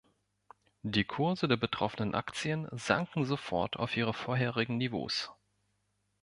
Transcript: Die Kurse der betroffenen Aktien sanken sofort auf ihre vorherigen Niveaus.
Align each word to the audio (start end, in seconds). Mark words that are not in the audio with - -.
Die 0.81 1.03
Kurse 1.03 1.47
der 1.47 1.57
betroffenen 1.57 2.15
Aktien 2.15 2.67
sanken 2.71 3.23
sofort 3.23 3.77
auf 3.77 3.95
ihre 3.95 4.15
vorherigen 4.15 4.77
Niveaus. 4.77 5.29